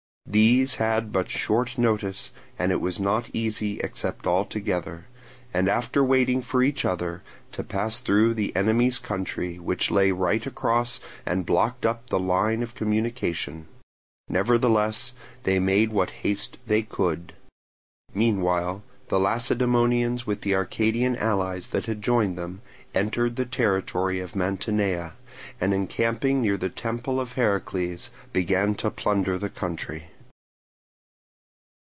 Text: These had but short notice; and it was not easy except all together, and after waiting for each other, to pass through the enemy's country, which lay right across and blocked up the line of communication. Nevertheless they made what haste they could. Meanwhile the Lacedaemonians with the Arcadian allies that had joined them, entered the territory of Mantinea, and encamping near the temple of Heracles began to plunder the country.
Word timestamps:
These 0.27 0.75
had 0.75 1.11
but 1.11 1.29
short 1.29 1.77
notice; 1.77 2.31
and 2.57 2.71
it 2.71 2.79
was 2.79 3.01
not 3.01 3.29
easy 3.33 3.81
except 3.81 4.25
all 4.25 4.45
together, 4.45 5.07
and 5.53 5.67
after 5.67 6.01
waiting 6.05 6.41
for 6.41 6.63
each 6.63 6.85
other, 6.85 7.21
to 7.51 7.65
pass 7.65 7.99
through 7.99 8.33
the 8.35 8.55
enemy's 8.55 8.97
country, 8.97 9.59
which 9.59 9.91
lay 9.91 10.13
right 10.13 10.45
across 10.45 11.01
and 11.25 11.45
blocked 11.45 11.85
up 11.85 12.07
the 12.09 12.19
line 12.19 12.63
of 12.63 12.75
communication. 12.75 13.67
Nevertheless 14.29 15.13
they 15.43 15.59
made 15.59 15.91
what 15.91 16.11
haste 16.21 16.57
they 16.65 16.81
could. 16.83 17.33
Meanwhile 18.13 18.83
the 19.09 19.19
Lacedaemonians 19.19 20.25
with 20.25 20.41
the 20.43 20.55
Arcadian 20.55 21.17
allies 21.17 21.69
that 21.69 21.87
had 21.87 22.01
joined 22.01 22.37
them, 22.37 22.61
entered 22.95 23.35
the 23.35 23.45
territory 23.45 24.21
of 24.21 24.33
Mantinea, 24.33 25.11
and 25.59 25.73
encamping 25.73 26.41
near 26.41 26.55
the 26.55 26.69
temple 26.69 27.19
of 27.19 27.33
Heracles 27.33 28.11
began 28.31 28.75
to 28.75 28.89
plunder 28.89 29.37
the 29.37 29.49
country. 29.49 30.03